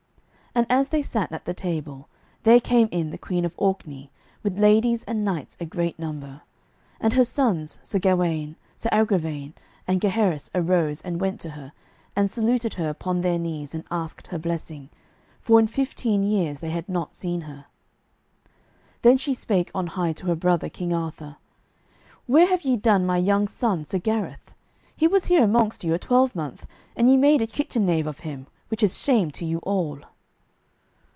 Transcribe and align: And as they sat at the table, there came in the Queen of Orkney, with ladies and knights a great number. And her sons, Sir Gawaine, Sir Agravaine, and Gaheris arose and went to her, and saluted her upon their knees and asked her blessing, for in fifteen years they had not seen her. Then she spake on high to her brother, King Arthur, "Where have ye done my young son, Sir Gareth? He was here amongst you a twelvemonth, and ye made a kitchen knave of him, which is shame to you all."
And 0.53 0.67
as 0.69 0.89
they 0.89 1.01
sat 1.01 1.31
at 1.31 1.45
the 1.45 1.53
table, 1.53 2.09
there 2.43 2.59
came 2.59 2.89
in 2.91 3.11
the 3.11 3.17
Queen 3.17 3.45
of 3.45 3.55
Orkney, 3.55 4.11
with 4.43 4.59
ladies 4.59 5.05
and 5.05 5.23
knights 5.23 5.55
a 5.61 5.65
great 5.65 5.97
number. 5.97 6.41
And 6.99 7.13
her 7.13 7.23
sons, 7.23 7.79
Sir 7.83 7.99
Gawaine, 7.99 8.57
Sir 8.75 8.89
Agravaine, 8.91 9.53
and 9.87 10.01
Gaheris 10.01 10.51
arose 10.53 10.99
and 11.03 11.21
went 11.21 11.39
to 11.39 11.51
her, 11.51 11.71
and 12.17 12.29
saluted 12.29 12.73
her 12.73 12.89
upon 12.89 13.21
their 13.21 13.39
knees 13.39 13.73
and 13.73 13.85
asked 13.89 14.27
her 14.27 14.37
blessing, 14.37 14.89
for 15.39 15.57
in 15.57 15.67
fifteen 15.67 16.21
years 16.21 16.59
they 16.59 16.71
had 16.71 16.89
not 16.89 17.15
seen 17.15 17.41
her. 17.41 17.67
Then 19.03 19.17
she 19.17 19.33
spake 19.33 19.71
on 19.73 19.87
high 19.87 20.11
to 20.11 20.25
her 20.27 20.35
brother, 20.35 20.67
King 20.67 20.93
Arthur, 20.93 21.37
"Where 22.27 22.47
have 22.47 22.63
ye 22.63 22.75
done 22.75 23.05
my 23.05 23.17
young 23.19 23.47
son, 23.47 23.85
Sir 23.85 23.99
Gareth? 23.99 24.51
He 24.97 25.07
was 25.07 25.27
here 25.27 25.45
amongst 25.45 25.85
you 25.85 25.93
a 25.93 25.97
twelvemonth, 25.97 26.65
and 26.97 27.09
ye 27.09 27.15
made 27.15 27.41
a 27.41 27.47
kitchen 27.47 27.85
knave 27.85 28.05
of 28.05 28.19
him, 28.19 28.47
which 28.67 28.83
is 28.83 28.97
shame 28.99 29.31
to 29.31 29.45
you 29.45 29.59
all." 29.59 29.99